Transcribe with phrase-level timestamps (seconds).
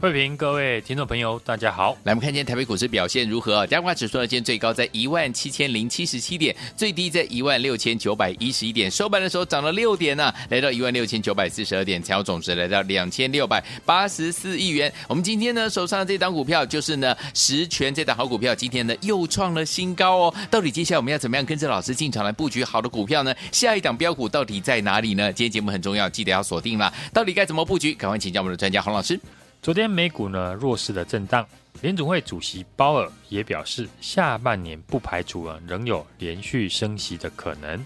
[0.00, 1.96] 慧平，各位听众朋友，大家好。
[2.02, 3.66] 来，我们看见台北股市表现如何？
[3.68, 14.92] 加权指数呢，今天最高在一万七千零七十七点，最低在一万六千九百一十一点，收盘的时候涨了六点呢、啊，来到一万六千九百四十二点，成交总值来到两千六百八十四亿元。
[15.08, 20.34] 我们今天呢，手上的这档股票就是呢，十銓这档好股票，今天呢又创了新高哦。
[20.50, 23.34] 到底接下来我们要怎么样跟着老师进场来布局好的股票呢？
[23.52, 25.32] 下一档标股到底在哪里呢？
[25.32, 26.92] 今天节目很重要，记得要锁定了。
[27.12, 27.94] 到底该怎么布局？
[27.94, 29.18] 赶快请教我们的专家洪老师。
[29.64, 31.48] 昨天美股呢弱势的震荡，
[31.80, 37.82] 联总会主席鲍尔也表示，下半年不排除啊仍有连续升息的可能。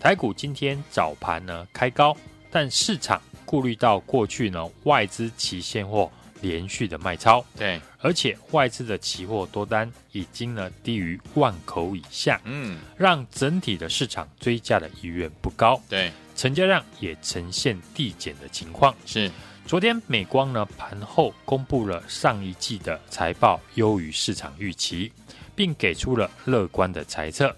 [0.00, 2.16] 台股今天早盘呢开高，
[2.50, 19.30] 但市场顾虑到过去呢外资期现货连续的卖超，对，而且外资的期货多单已经呢低于万口以下，嗯，让整体的市场追价的意愿不高，对，成交量也呈现递减的情况，是。
[19.68, 25.12] 昨天美光呢盘后公布了上一季的财报优于市场预期，
[25.54, 27.54] 并给出了乐观的猜测。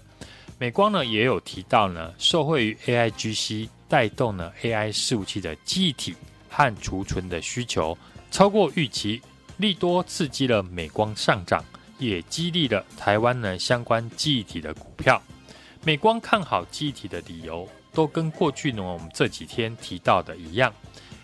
[0.59, 6.13] 美光呢也有提到呢，受惠于 AIGC 带动呢 AI 服务器的记忆体
[6.49, 7.97] 和储存的需求
[8.29, 9.21] 超过预期，
[9.55, 11.63] 利多刺激了美光上涨，
[11.97, 15.21] 也激励了台湾呢相关记忆体的股票。
[15.85, 20.73] 美光看好记忆体的理由都跟过去呢我们这几天提到的一样。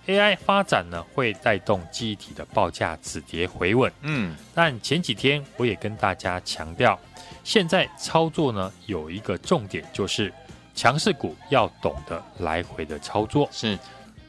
[0.07, 3.91] AI 发展呢，会带动记忆体的报价止跌回稳。
[4.01, 6.97] 嗯，但前几天我也跟大家强调，
[7.43, 10.33] 现在操作呢有一个重点，就是
[10.73, 13.49] 强势股要懂得来回的操作。
[13.51, 13.77] 是，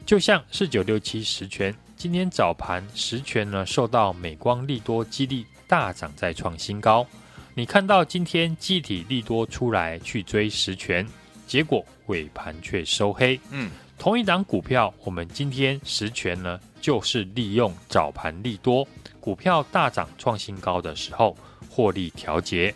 [0.05, 7.07] 就像四九六七十权，今天早盘十权呢受到美光利多激励大涨，再创新高。
[7.53, 11.07] 你看到今天记忆体利多出来去追十权，
[11.47, 13.39] 结果尾盘却收黑。
[13.51, 13.71] 嗯。
[13.99, 18.87] 同一档股票，我们今天实权呢，就是利用早盘利多，
[19.19, 21.35] 股票大涨创新高的时候
[21.69, 22.73] 获利调节，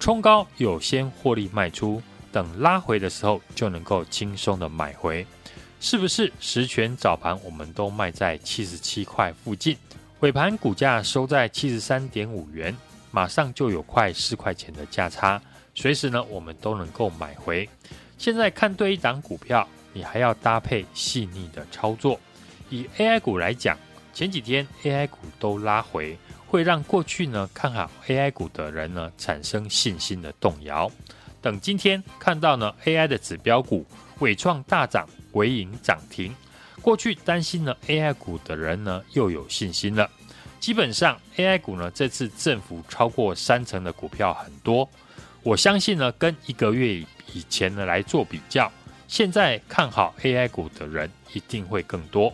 [0.00, 5.24] 冲高有先获利卖出，等拉回的时候就能够轻松的买回，
[5.78, 6.32] 是不是？
[6.40, 9.78] 实权早盘我们都卖在七十七块附近，
[10.18, 12.76] 尾盘股价收在七十三点五元，
[13.12, 15.40] 马上就有快四块钱的价差，
[15.76, 17.68] 随时呢我们都能够买回。
[18.18, 19.66] 现在看对一档股票。
[19.96, 22.20] 你还要搭配细腻的操作。
[22.68, 23.78] 以 AI 股来讲，
[24.12, 30.92] 前几天 AI 股都拉回，会让过去呢看好 AI 股的人呢产生信心的动摇。
[31.40, 33.86] 等今天看到呢 AI 的指标股
[34.18, 36.34] 纬创大涨，纬颖涨停，
[36.82, 40.10] 过去担心呢 AI 股的人呢又有信心了。
[40.60, 44.86] 基本上 AI 股呢这次振幅超过三成的股票很多，
[45.42, 47.02] 我相信呢跟一个月
[47.32, 48.70] 以前呢来做比较。
[49.08, 52.32] 现在看好 AI 股的人一定会更多，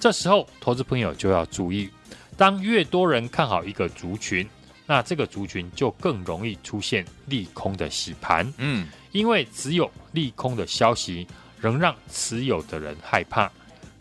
[0.00, 1.88] 这时候投资朋友就要注意，
[2.36, 4.48] 当越多人看好一个族群，
[4.86, 8.52] 那这个族群就更容易出现利空的洗盘。
[8.58, 11.26] 嗯，因为只有利空的消息
[11.60, 13.50] 仍让持有的人害怕。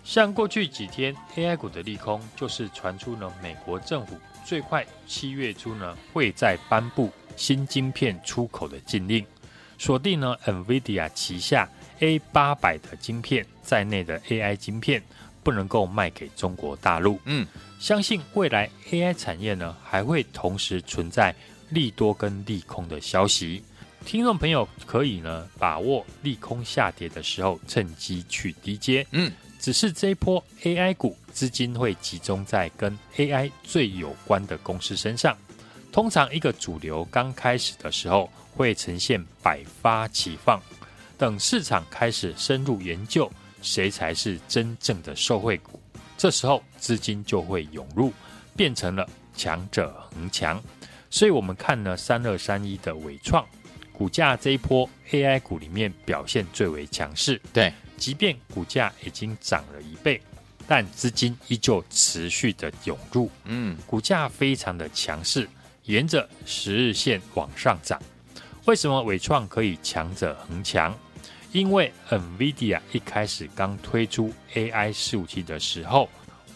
[0.04, 9.26] 像过去几天 AI 股的利空，就是传出呢，美国政府最快七月初呢会在颁布新晶片出口的禁令，
[9.78, 11.70] 锁定呢 NVIDIA 旗下。
[12.00, 15.02] A 八百的晶片在内的 AI 晶片
[15.44, 17.20] 不能够卖给中国大陆。
[17.26, 17.46] 嗯，
[17.80, 21.34] 相信未来 AI 产业呢还会同时存在
[21.70, 23.64] 利多跟利空的消息。
[24.06, 29.06] 听众朋友可以呢把握利空下跌的时候趁机去低接。
[29.12, 35.36] 嗯，只是这一波 AI 股资金会集中在跟 AI 最有关的公司身上。
[35.92, 40.62] 通常一个主流刚开始的时候会呈现百花齐放。
[41.18, 43.32] 等市场开始深入研究
[43.62, 45.82] 谁才是真正的受惠股，
[46.18, 48.14] 这时候资金就会涌入，
[48.56, 50.62] 变成了强者恒强。
[51.10, 53.46] 所以，我们看呢，三二三一的伟创
[53.92, 57.42] 股价这一波 AI 股里面表现最为强势。
[57.52, 60.22] 对，即便股价已经涨了一倍，
[60.68, 63.32] 但资金依旧持续的涌入。
[63.46, 65.50] 嗯，股价非常的强势，
[65.86, 68.00] 沿着十日线往上涨。
[68.66, 70.96] 为什么伟创可以强者恒强？
[71.52, 76.10] 因为 NVIDIA 一开始刚推出 AI 伺服器的时候，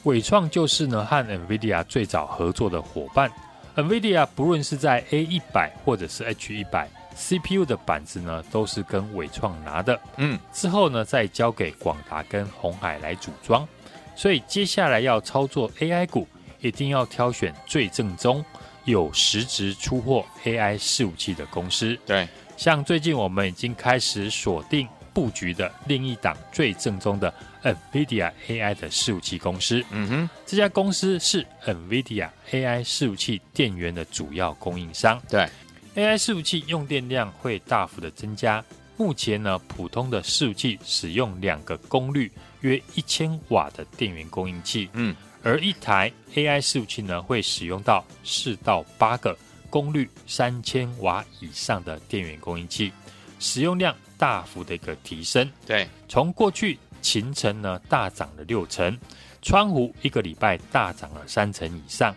[0.03, 3.31] 伟创就是呢和 NVIDIA 最早合作的伙伴。
[3.75, 9.99] NVIDIA 不论是在 A 一百或者是 H 一百 CPU 的板子呢，都是跟伟创拿的。
[10.17, 13.67] 嗯，之后呢再交给广达跟鸿海来组装。
[14.15, 16.27] 所以接下来要操作 AI 股，
[16.59, 18.43] 一定要挑选最正宗、
[18.83, 21.97] 有实质出货 AI 伺服器的公司。
[22.05, 22.27] 对。
[22.61, 29.83] 像最近我们已经开始锁定布局的另一档最正宗的 NVIDIA AI 的伺服器公司。
[29.89, 35.19] 嗯哼，这家公司是 NVIDIA AI 伺服器电源的主要供应商。
[35.27, 35.49] 对
[35.95, 38.63] ，AI 伺服器用电量会大幅的增加。
[38.95, 44.87] 目前呢，普通的伺服器使用两个功率约一千瓦的电源供应器。
[44.93, 49.35] 嗯，而一台 AI 伺服器呢，会使用到四到八个。
[49.71, 52.91] 功率三千瓦以上的电源供应器，
[53.39, 55.49] 使用量大幅的一个提升。
[55.65, 58.95] 对，从过去秦城呢大涨了六成，
[59.41, 62.13] 川湖一个礼拜大涨了三成以上，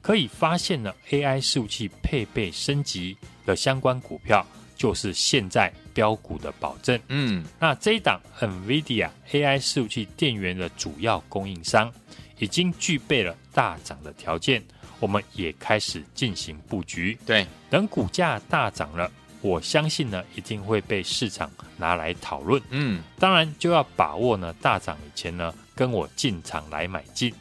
[0.00, 3.16] 可以发现呢 AI 服务器配备升级
[3.46, 4.46] 的相关股票，
[4.76, 7.00] 就是现在标股的保证。
[7.08, 11.90] 嗯，那这一档 NVIDIA AI 服务器电源的主要供应商，
[12.38, 14.62] 已经具备了大涨的条件。
[15.00, 19.10] 我们也开始进行布局，对，等股价大涨了，
[19.40, 22.60] 我相信呢，一定会被市场拿来讨论。
[22.70, 27.32] 嗯，当然就要把握呢，大涨以前呢，跟我进场来买进。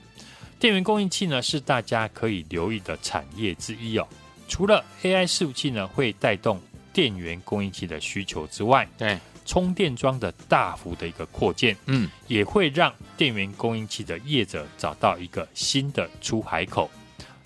[0.59, 4.07] 电源供应器呢，是大家可以留意的产业之一哦。
[4.47, 6.61] 除了 AI 伺服器呢，会带动
[6.93, 16.89] 电源供应器的需求之外，对，充电桩的大幅的一个扩建，嗯，也会让电源供应器的业者找到一个新的出海口。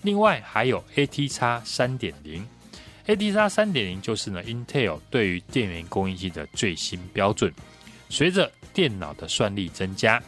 [0.02, 2.46] 另外还有 ATX 三点零
[3.06, 7.52] ，ATX 三点零就是呢，Intel 对于电源供应器的最新标准。
[8.08, 10.22] 随着电脑的算力增加，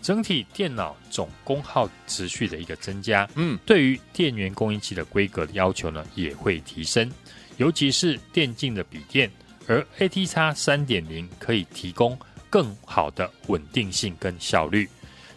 [0.00, 7.10] 整体电脑总功耗持续的一个增加，嗯，对于电源供应器的规格的要求呢也会提升，
[7.56, 9.30] 尤其是电竞的笔电，
[9.66, 12.16] 而 ATX 三点零可以提供
[12.48, 14.88] 更好的稳定性跟效率。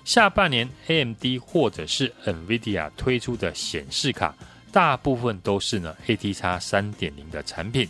[0.03, 4.35] 下半年，AMD 或者是 NVIDIA 推出的显示卡，
[4.71, 7.87] 大部分都是呢 ATX 三点零的产品。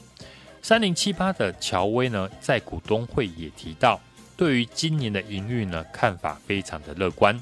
[0.61, 3.99] 三零七八的乔威呢，在股东会也提到，
[4.37, 7.39] 对于今年的营运呢，看法非常的乐观，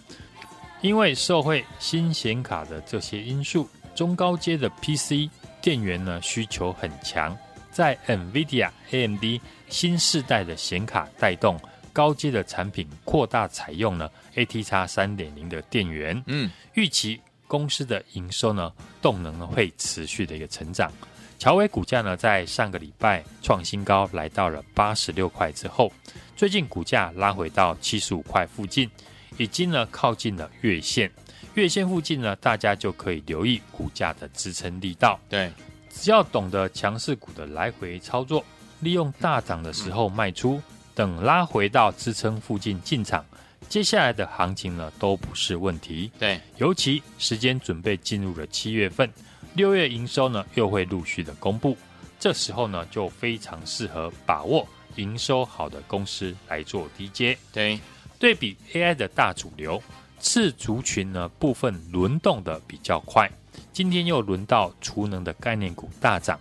[0.82, 5.30] 因为受惠新显卡的这些因素，中高阶的 PC
[5.62, 7.38] 电源呢需求很强，
[7.72, 11.60] 在 NVIDIA、AMD 新世代的显卡带动。
[12.00, 20.90] 高阶的产品扩大采用了 ATX 三点零的电源，嗯，预期公司的营收呢，动能呢会持续的一个成长。
[21.38, 25.92] 乔威股价呢在上个礼拜创新高，来到了八十六块之后，
[26.38, 28.90] 最近股价拉回到七十五块附近，
[29.36, 31.12] 已经呢靠近了月线，
[31.56, 35.20] 月线附近呢大家就可以留意股价的支撑力道。
[35.28, 35.52] 对，
[35.90, 38.42] 只要懂得强势股的来回操作，
[38.80, 40.62] 利用大涨的时候卖出。
[40.96, 43.26] 等拉回到支撑附近进场，
[43.68, 46.12] 接下来的行情呢都不是问题。
[46.20, 49.10] 对，尤其时间准备进入了七月份，
[49.54, 51.78] 六月营收呢又会陆续的公布，
[52.20, 57.38] 这时候呢就非常适合把握营收好的公司来做低阶。
[57.54, 57.80] 对，
[58.18, 59.82] 对比 AI 的大主流，
[60.20, 63.30] 次族群呢部分轮动的比较快，
[63.72, 66.40] 今天又轮到储能的概念股大涨。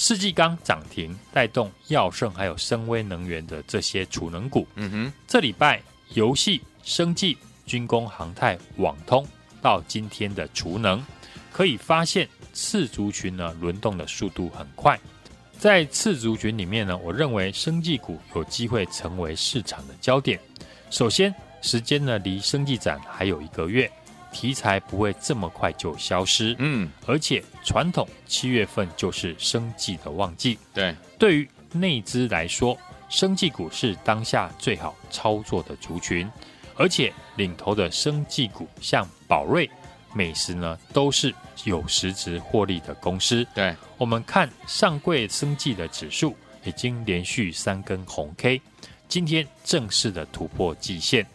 [0.00, 4.64] 世纪钢涨停，带动耀盛还有深威能源的这些储能股。
[4.76, 7.36] 嗯哼，这礼拜游戏、生技、
[7.66, 9.26] 军工、航太、网通
[9.60, 11.04] 到今天的储能，
[11.50, 14.96] 可以发现次族群呢轮动的速度很快。
[15.58, 20.38] 在次族群里面呢，我认为生技股有机会成为市场的焦点。
[20.92, 23.90] 首先，时间呢离生技展还有一个月。
[24.38, 32.78] 题材不会这么快就消失，嗯，而且传统七月份就是生计的旺季，对，对于内资来说，
[33.08, 36.30] 生计股是当下最好操作的族群，
[36.76, 39.68] 而且领头的生计股像宝瑞、
[40.14, 48.62] 美食呢，都是有实质获利的公司，对，我们看上柜生计的指数已经连续三根红 K，
[49.08, 51.26] 今天正式的突破季线，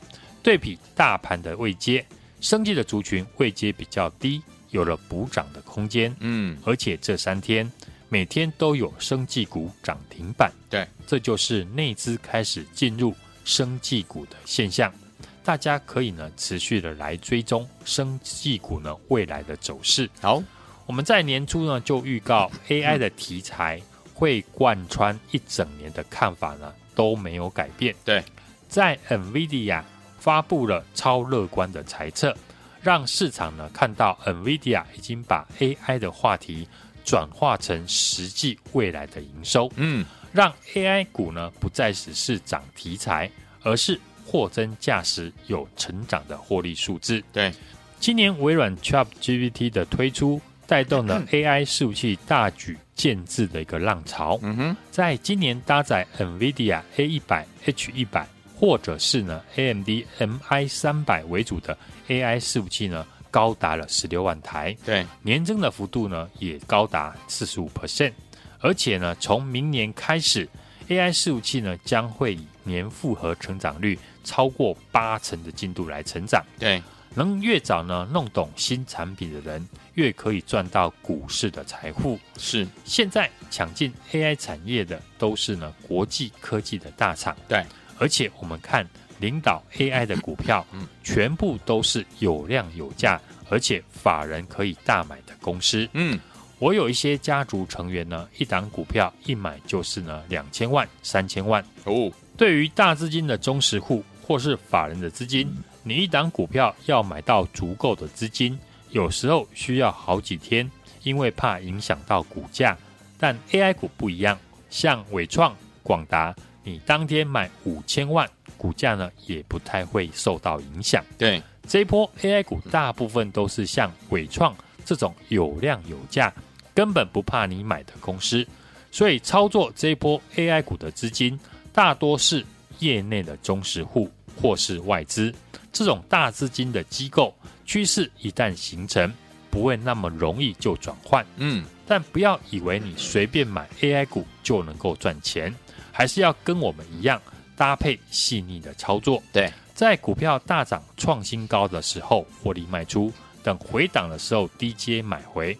[0.42, 2.06] 对比大盘的位阶。
[2.44, 6.14] 生技的族群位阶比较低，有了补涨的空间。
[6.20, 7.72] 嗯，而且这三天
[8.10, 10.52] 每天都有生技股涨停板。
[10.70, 14.94] 对，这就是内资开始进入生技股的现象。
[15.42, 20.10] 大家可以呢持续的来追踪生技股呢未来的走势。
[20.20, 20.44] 好，
[20.86, 23.82] 我们在年初呢就预告 AI 的题材
[24.14, 27.96] 会贯穿一整年的看法呢都没有改变。
[28.04, 28.22] 对，
[28.68, 29.82] 在 NVIDIA
[30.24, 32.34] 发布了超乐观的猜测，
[32.82, 36.66] 让市场呢看到 NVIDIA 已经把 AI 的话题
[37.04, 39.70] 转化成实际未来的营收。
[39.76, 43.30] 嗯，让 AI 股呢不再只是涨题材，
[43.64, 47.22] 而是货真价实有成长的获利数字。
[47.34, 47.52] 对，
[48.00, 54.40] 今年微软 ChatGPT 的推出，带动了 AI 伺服器大举建置的一个浪潮。
[54.42, 58.26] 嗯哼，在今年搭载 NVIDIA A 一百、H 一百，
[58.64, 59.90] 或者是呢 AMD
[60.20, 61.78] MI 三百为主的
[62.08, 64.74] AI 伺服器呢，高达了十六万台。
[64.86, 68.14] 对，年增的幅度呢也高达四十五 percent。
[68.60, 70.48] 而且呢，从明年开始
[70.88, 76.42] ，AI 伺服器呢将会以年复合成长率超过八成的进度来成长。
[76.58, 76.82] 对。
[77.16, 82.18] 能越早呢弄懂新产品的人，越可以赚到股市的财富。
[82.40, 87.38] 是，现在抢进 AI 产业的都是呢国际科技的大厂。
[87.48, 87.64] 对，
[88.04, 88.86] 而且我们看
[89.20, 93.18] 领导 AI 的股票，嗯，全部都是有量有价，
[93.50, 95.88] 而且法人可以大买的公司。
[95.94, 96.20] 嗯，
[96.60, 101.64] 我有一些家族成员呢，一档股票一买就是呢两千万、三千万。
[101.86, 105.48] 哦，对于大资金的忠实户或是法人的资金。
[105.48, 108.58] 嗯你一档股票要买到足够的资金，
[108.92, 110.70] 有时候需要好几天，
[111.04, 112.78] 因为怕影响到股价。
[113.18, 114.38] 但 AI 股不一样，
[114.70, 116.34] 像伟创、广达，
[116.64, 121.04] 你当天买五千万，股价呢也不太会受到影响。
[121.18, 124.56] 对，这一波 AI 股大部分都是像伟创
[124.86, 126.34] 这种有量有价，
[126.74, 128.48] 根本不怕你买的公司。
[128.92, 131.40] 所以操作这一波 AI 股的资金，
[131.74, 132.46] 大多是
[132.80, 134.10] 业内的中实户
[134.42, 135.34] 或是外资。
[135.72, 139.12] 这种大资金的机构趋势一旦形成，
[139.50, 141.26] 不会那么容易就转换。
[141.38, 145.54] 嗯，但不要以为你随便买 AI 股就能够赚钱，
[145.94, 147.22] 还是要跟我们一样
[147.56, 149.24] 搭配细腻的操作。
[149.32, 155.58] 对，在股票大涨创新高的时候获利卖出，等回档的时候低阶买回。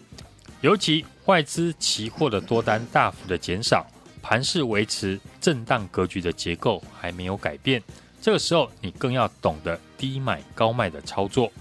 [0.60, 3.86] 尤其外资期货的多单大幅的减少，
[4.20, 7.82] 盘势维持震荡格局的结构还没有改变。
[8.20, 11.52] 这个时候，你更要懂得低买高卖的操作。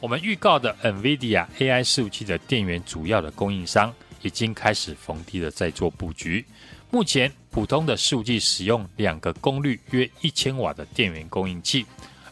[0.00, 6.46] 我们预告的 NVIDIA AI 服务器的电源主要的供应商已经开始逢低的在做布局。
[6.90, 11.84] 目前，普通的伺服器使用两个功率约一千瓦的电源供应器，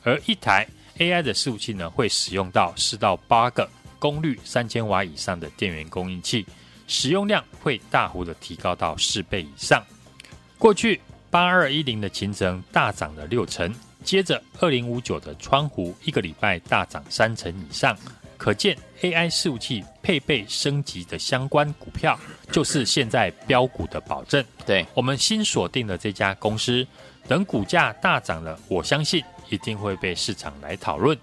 [0.04, 0.64] 而一台
[0.99, 3.68] AI 的伺服器呢，会使用到四到八个
[3.99, 6.47] 功率三千瓦以上的电源供应器，
[6.87, 9.85] 使用量会大幅的提高到四倍以上。
[10.59, 11.00] 过去。
[11.28, 17.95] 八二一零的勤诚大涨了六成，接着二零五九的川湖一个礼拜大涨三成以上，
[18.37, 22.19] 可见 AI 伺服器配备升级的相关股票，
[22.50, 24.45] 就是现在标股的保证。
[24.64, 26.87] 对，我们新锁定的这家公司，
[27.26, 31.16] 等股价大涨了，我相信一定会被市场来讨论。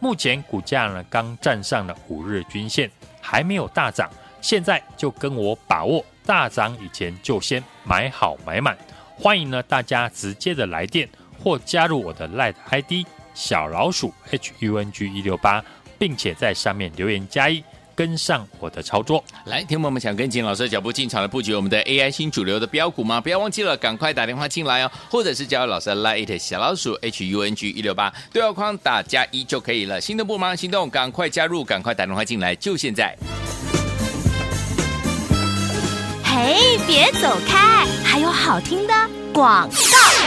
[0.00, 4.10] 目前股价呢刚站上了五日均线，还没有大涨，
[4.40, 8.78] 现在就跟我把握大涨以前就先买好买满。
[9.16, 11.08] 欢迎呢，大家直接的来电
[11.42, 15.64] 或加入我的 Line ID 小老鼠 HUNG 一六八，
[15.98, 17.62] 并且在上面留言加一，
[17.94, 19.22] 跟上我的操作。
[19.46, 23.20] 来，听友们想跟紧老师的脚步进场来布局我们的 AI 新主流的标股吗？
[23.20, 30.00] 不要忘记了，赶快打电话进来哦，或者是加入老师的 Lite 小老鼠 HUNG 一六八，对话框打加一就可以了。
[30.00, 33.16] 心动不忙行动，赶快加入，赶快打电话进来，就现在。
[36.40, 36.54] 哎，
[36.86, 38.94] 别走开，还有好听的
[39.34, 39.74] 广告。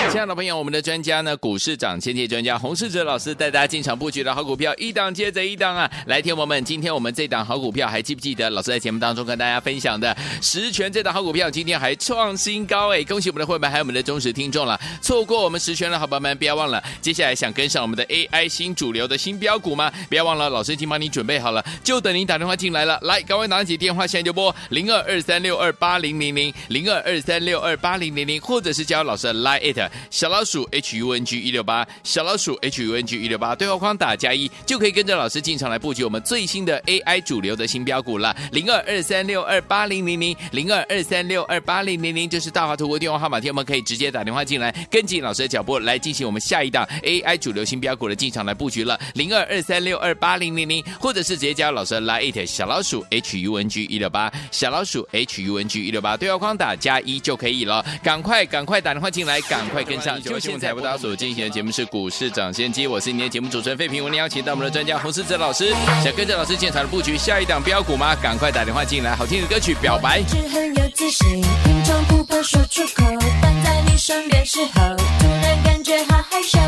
[0.09, 5.89] 亲爱的朋友，我们的专家呢，股市涨千亿专家洪世哲老师带大家进场布局的好股票，一档接着一档啊！
[6.07, 8.49] 来，听我们，今天我们这档好股票还记不记得？
[8.49, 13.03] 老师在节目当中跟大家分享的十銓这档好股票，今天还创新高哎！
[13.03, 14.79] 恭喜我们的会员，还有我们的忠实听众了。
[15.01, 19.91] 错过我们十銓的好朋友们，不要忘了，接下来想跟上我们的 AI 新主流的新标股吗？
[20.09, 22.97] 不要忘了，老师已经帮你准备好了，就等您打电话进来了。
[23.03, 38.35] 来，赶快拿起电话，现在就拨零二二三六二八零零零零二二三六二八零零零，或者是加老师的 Line it 小老鼠 H U N G 一六八，小老鼠 H U N G 一六八，对话框打加一，就可以跟着老师进场来布局我们最新的 AI 主流的新标股了。
[38.51, 48.99] 零二二三六二八零零零，零二二三六二八零零零，就是大华图的电话号码，天我们可以直接打电话进来，跟紧老师的脚步来进行我们下一档 AI 主流新标股的进场来布局了。
[49.13, 57.85] 零二二三六二八零零零，或者是直接加老师的 Line it 小老鼠 H U N G 一六八，小老鼠 H U N G 一六八，对话框打加一就可以了。
[58.01, 59.81] 赶快赶快打电话进来，赶快。
[59.83, 60.21] 跟上。
[60.21, 64.03] 就现在，为大家所进行的节目是股市涨先机，我是今天节目主持人费平。
[64.03, 65.73] 我们邀请到我们的专家洪世哲老师，
[66.03, 68.15] 想跟着老师进场的布局下一档标股吗？
[68.21, 70.21] 赶快打电话进来，好听的歌曲表白。
[70.53, 73.03] 很有自信，平常不怕说出口，
[73.41, 76.59] 但在你身边时候，突然感觉好害羞。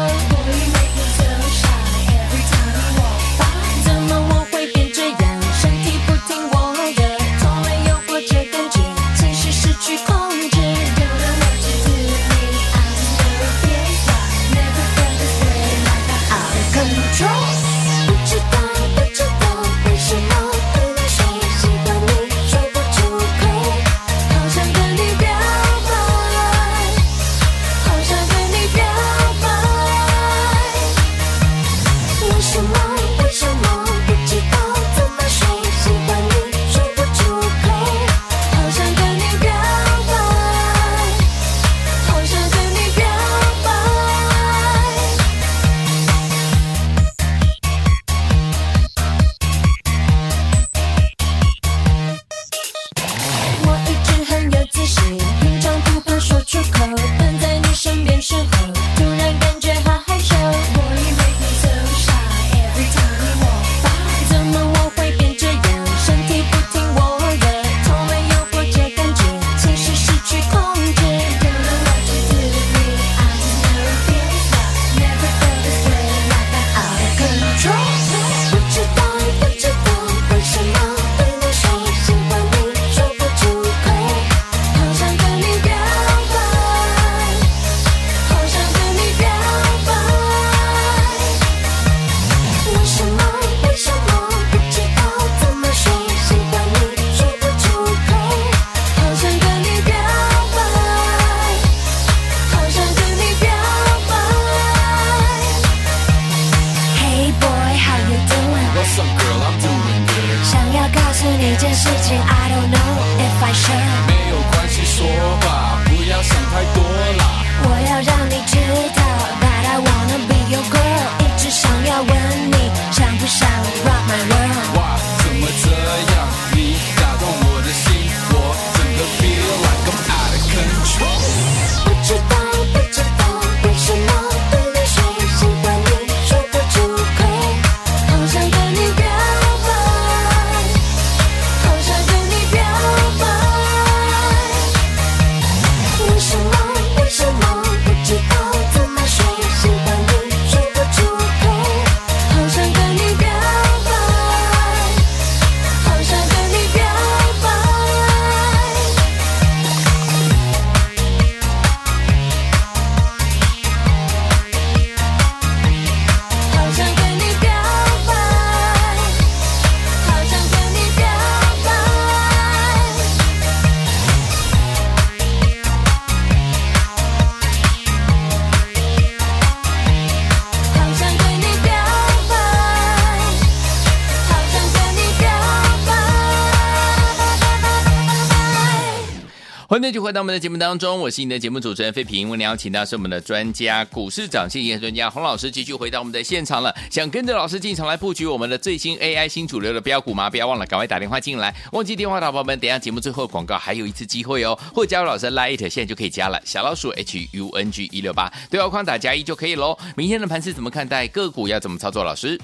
[189.83, 192.29] 欢迎继续回到我们的节目当中，我是你的节目主持人费平。
[192.29, 196.73] 我们邀请到是我们的专家，股市涨先机专家洪老师，继续回到我们的现场了。
[196.89, 200.29] 想跟着老师进场来布局我们的最新 AI 新主流的标股吗？
[200.29, 201.53] 不要忘了，赶快打电话进来。
[201.73, 206.41] 忘记电话的宝宝们，等下节目最后广告还有一次机会哦，或加入老师 Lite，现在就可以加了。
[206.45, 209.77] 小老鼠 H U N G 一六八，对话框打加一就可以喽。
[209.97, 211.05] 明天的盘是怎么看待？
[211.09, 212.05] 个股要怎么操作？
[212.05, 212.39] 老师，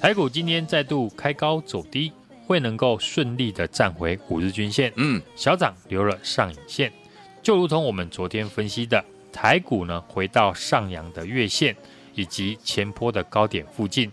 [0.00, 2.10] 台股今天再度开高走低。
[2.50, 6.92] 会能够顺利的站回五日均线，嗯，小涨留了上影线，
[7.40, 11.76] 就如同我们昨天分析的，台股呢回到上扬的月线
[12.16, 14.10] 以及前坡的高点附近，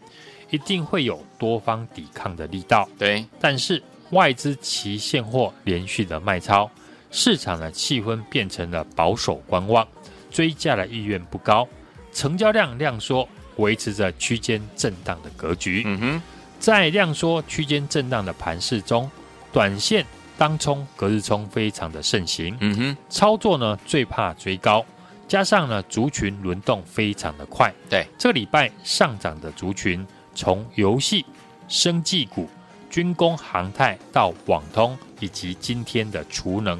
[0.51, 3.25] 一定会有多方抵抗的力道，对。
[3.39, 6.69] 但是外资期现货连续的卖超，
[7.09, 9.87] 市场的气氛变成了保守观望，
[10.29, 11.67] 追价的意愿不高，
[12.13, 16.21] 成交量量缩，维持着区间震荡的格局，嗯哼。
[16.59, 19.09] 在量缩区间震荡的盘势中，
[19.51, 20.05] 短线
[20.37, 22.57] 当冲、隔日冲非常的盛行。
[22.59, 24.85] 嗯哼，操作呢最怕追高，
[25.27, 27.73] 加上呢族群轮动非常的快。
[27.89, 31.25] 对，这个礼拜上涨的族群，从游戏、
[31.67, 32.49] 生技股、
[32.89, 36.79] 军工、航太到网通，以及今天的储能，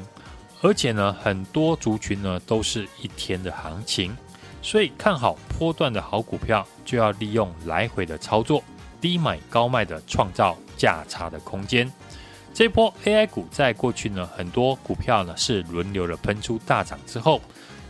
[0.60, 4.16] 而且呢很多族群呢都是一天的行情，
[4.60, 8.62] 所以看好波段的好股票，就要利用来回的操作。
[9.00, 11.90] 低买高卖的创造价差的空间。
[12.54, 17.40] 这波 AI 股在过去呢，很多股票呢是轮流的喷出大涨之后，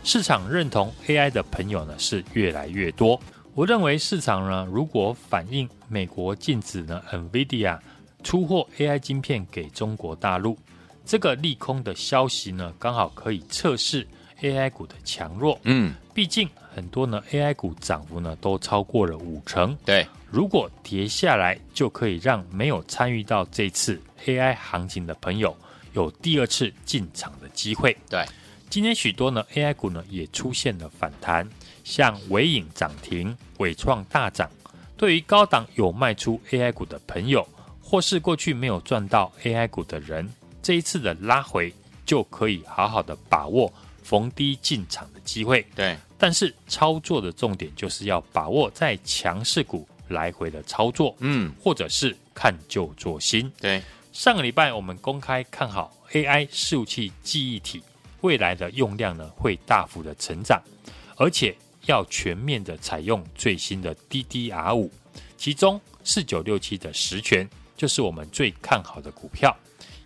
[0.03, 3.19] 市场认同 AI 的朋友呢是越来越多。
[3.55, 7.79] 我认为市场呢，如果反映美国禁止呢 NVIDIA
[8.23, 10.57] 出货 AI 晶片给中国大陆，
[11.03, 14.07] 这个利空的消息呢，刚好可以测试
[14.41, 15.59] AI 股的强弱。
[15.63, 16.47] 嗯，毕竟
[16.79, 19.77] 很多呢 AI 股涨幅呢都超过了五成。
[19.83, 25.53] 对，如果跌下来，就可以让没有参与到这次 AI 行情的朋友
[25.91, 27.97] 有第二次进场的机会。
[28.09, 28.25] 对，
[28.69, 31.45] 今天许多呢 AI 股呢也出现了反弹。
[31.83, 34.49] 像伟影涨停，伟创大涨。
[34.95, 37.45] 对于高档有卖出 AI 股的朋友，
[37.83, 40.31] 或是过去没有赚到 AI 股的人，
[40.63, 41.73] 这一次的拉回
[42.05, 45.65] 就可以好好的把握逢低进场的机会。
[45.75, 53.51] 对，但是操作的重点就是要把握在强势股来回的操作，嗯，或者是看旧做新。
[53.59, 53.81] 对，
[54.13, 57.81] 上个礼拜我们公开看好 AI 伺服器记忆体
[58.21, 60.61] 未来的用量呢会大幅的成长，
[61.15, 61.55] 而且。
[61.85, 64.91] 要全面的采用最新的 DDR 五
[65.37, 69.55] 其中四九六七的实权就是我们最看好的股票，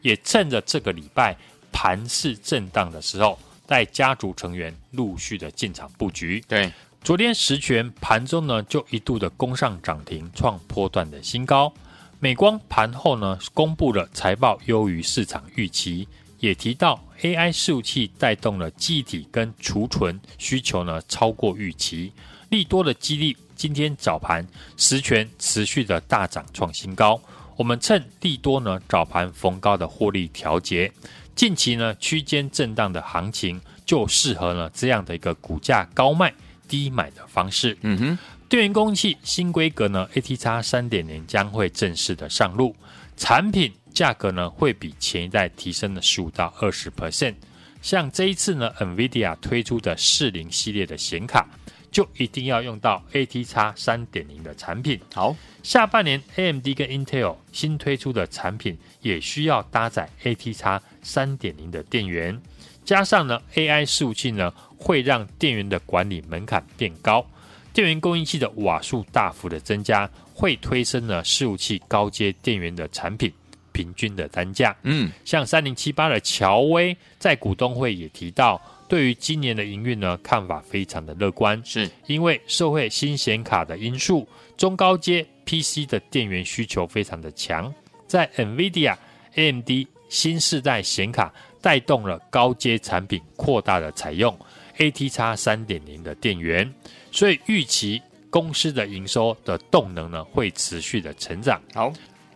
[0.02, 1.36] 也趁着这个礼拜
[1.73, 6.43] 盘势震荡的时候，带家族成员陆续的进场布局。
[6.47, 6.71] 对，
[7.04, 11.73] 昨天实权盘中呢就一度的攻上涨停，创波段的新高。
[12.19, 16.08] 美光盘后呢公布了财报优于市场预期。
[16.39, 22.12] 也提到 AI 伺服器带动了记忆体跟储存需求呢，超过预期，
[22.49, 23.38] 利多的激励。
[23.56, 24.45] 今天早盘
[24.76, 27.17] 实权持续的大涨创新高，
[27.56, 30.91] 我们趁利多呢早盘逢高的获利调节。
[31.36, 36.34] 近期呢区间震荡的行情就适合呢这样的一个股价高卖
[36.67, 37.78] 低买的方式。
[37.82, 38.17] 嗯哼，
[38.48, 42.76] 电源供应器新规格呢 ATX 三点零将会正式的上路，
[43.17, 43.72] 产品。
[43.93, 47.36] 价格呢会比前一代提升了十五到二十 percent，
[47.80, 51.48] 像这一次呢，NVIDIA 推出的四零系列的显卡，
[51.93, 54.99] 就一定要用到 ATX 三点零的产品。
[55.13, 62.41] 好，下半年 AMD 跟 Intel 新推出的产品也需要搭载 ATX 三点零的电源，
[62.84, 67.25] 加上呢 AI 伺服器呢会让电源的管理门槛变高，
[67.71, 73.32] 电源供应器的瓦数大幅的增加，会推升呢伺服器高阶电源的产品。
[73.71, 87.74] 平均的单价，嗯，像三零七八的乔威在股东会也提到，对于今年的营运呢，看法非常的乐观，是因为社会新显卡的因素，中高阶 PC 的电源需求非常的强，
[88.08, 88.96] 在 NVIDIA、
[89.36, 89.69] AMD
[90.10, 94.38] 新世代显卡带动了高阶产品扩大的采用
[94.78, 96.72] ATX 三点零的电源，
[97.12, 101.62] 所以预期公司的营收的动能呢会持续的成长。
[101.74, 101.91] 好。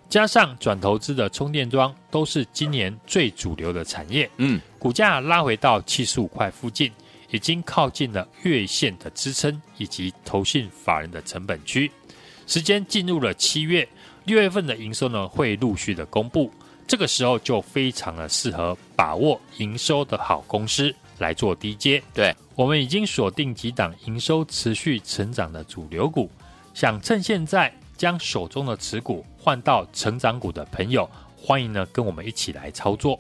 [0.10, 6.90] 加上转投资的充电桩都是今年最主流的产业，嗯，股价拉回到七十五块附近，
[7.30, 11.92] 已经靠近了月线的支撑以及投信法人的成本区。
[12.46, 13.86] 时间进入了七月，
[14.24, 16.50] 六月份的营收呢会陆续的公布，
[16.88, 22.02] 这个时候就非常的适合把握营收的好公司来做低阶。
[22.14, 26.32] 对，我们已经锁定几档营收持续成长的主流股，
[26.74, 27.77] 想趁现在。
[27.98, 33.20] 将手中的持股换到成长股的朋友，欢迎呢跟我们一起来操作。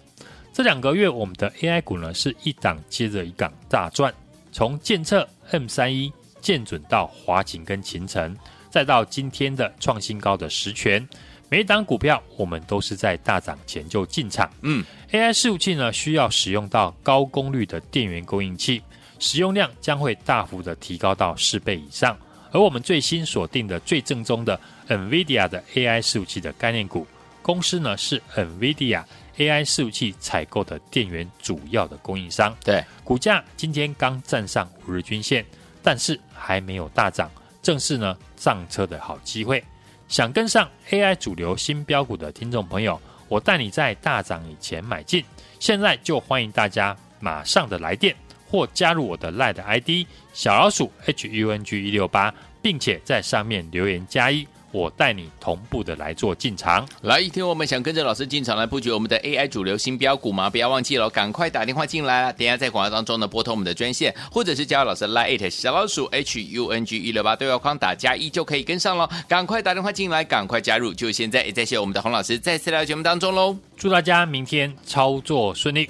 [0.53, 4.13] 这两个月我们的 AI 股呢是一档接着一档大赚，
[4.51, 8.35] 从建测 M 三一、建准到华擎跟秦城，
[8.69, 11.07] 再到今天的创新高的实权，
[11.49, 14.49] 每一档股票我们都是在大涨前就进场。
[14.61, 18.81] 嗯，AI 伺服器呢需要使用到高功率的电源供应器，
[19.19, 22.17] 使用量将会大幅的提高到四倍以上。
[22.57, 27.05] 而我们最新锁定的最正宗的 NVIDIA 的 AI 服务器的概念股，
[27.43, 29.03] 公司呢是 NVIDIA
[29.37, 32.57] AI 服务器采购的电源主要的供应商。
[32.65, 35.45] 对，股价今天刚站上五日均线，
[35.83, 37.29] 但是还没有大涨，
[37.61, 39.63] 正是呢上车的好机会。
[40.07, 45.23] 想跟上 AI 主流新标股的听众朋友，我带你在大涨以前买进，
[45.59, 48.15] 现在就欢迎大家马上的来电。
[48.49, 49.89] 或加入我的 LINE ID
[50.33, 56.87] 小老鼠 HUNG 一六八，并且在上面留言加一，我带你同步的来做进场。
[57.01, 60.49] 来，一天我们想跟着老师进场来布局我们的 AI 主流新标股吗？
[60.49, 62.33] 不要忘记了，赶快打电话进来了。
[62.33, 69.09] 等下在广告当中呢，拨通我们的专线，或者是加入老师 LINE 小老鼠 HUNG 一六八对话框打加一就可以跟上了。
[69.27, 71.43] 赶快打电话进来，赶快加入，就现在！
[71.45, 73.57] 也再谢我们的洪老师再次来到节目当中喽。
[73.77, 75.89] 祝大家明天操作顺利。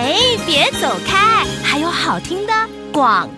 [0.00, 0.14] 哎，
[0.46, 1.44] 别走开！
[1.64, 2.52] 还有好听的
[2.92, 3.28] 广。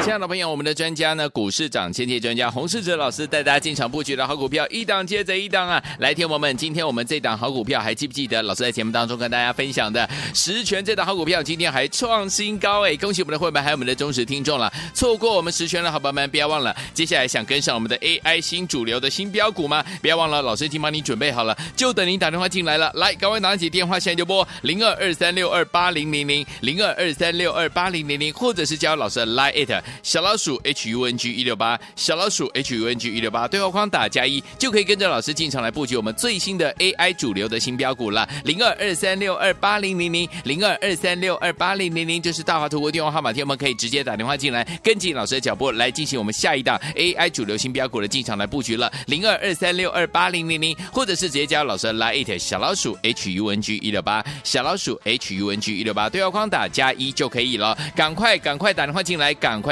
[0.00, 5.80] 亲爱的朋友，我们的专家呢，股市涨先机专家洪世哲老师带大家进场布局的好股票，一档接着一档啊！
[6.00, 8.42] 来，听我们，今天我们这档好股票还记不记得？
[8.42, 12.96] 老师在节目当中跟大家分享的十全这档好股票，今天还创新高哎！
[12.96, 14.72] 恭喜我们的会员还有我们的忠实听众了。
[14.92, 19.84] 错过我们十全的好朋友们，不要忘了，接下来想跟上我们的 AI 新主流的新标股吗？
[20.00, 22.90] 不要忘了，老师已经帮你准备好了，就等您打电话进来了。
[22.94, 29.81] 来，赶快拿起电话，现在就拨零二二三六二八零零零零二二三六二八零零零，或者是加老师的 Line it。
[30.02, 38.28] 小老鼠 H U N G 一六八，小老鼠 H U N G 一六八，对话框打加一，就可以跟着老师进场来布局我们最新的 AI 主流的新标股了。
[38.44, 48.92] 零二二三六二八零零零，零二二三六二八零零零，就是大华图的电话号码，听我们可以直接打电话进来，跟紧老师的脚步来进行我们下一档 AI 主流新标股的进场来布局了。
[49.06, 57.76] 零二二三六二八零零零，或者是直接加老师的 Line 小老鼠 H U N G 一六八，小老鼠 H U N G 一六八，对话框打加一就可以了。
[57.96, 59.71] 赶快赶快打电话进来，赶快